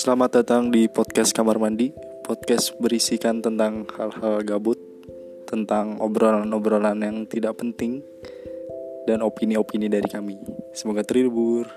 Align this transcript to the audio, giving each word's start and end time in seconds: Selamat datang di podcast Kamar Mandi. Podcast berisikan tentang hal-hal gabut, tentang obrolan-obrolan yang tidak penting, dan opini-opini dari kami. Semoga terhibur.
Selamat 0.00 0.40
datang 0.40 0.72
di 0.72 0.88
podcast 0.88 1.36
Kamar 1.36 1.60
Mandi. 1.60 1.92
Podcast 2.24 2.72
berisikan 2.80 3.44
tentang 3.44 3.84
hal-hal 4.00 4.40
gabut, 4.48 4.80
tentang 5.44 6.00
obrolan-obrolan 6.00 7.04
yang 7.04 7.28
tidak 7.28 7.60
penting, 7.60 8.00
dan 9.04 9.20
opini-opini 9.20 9.92
dari 9.92 10.08
kami. 10.08 10.40
Semoga 10.72 11.04
terhibur. 11.04 11.68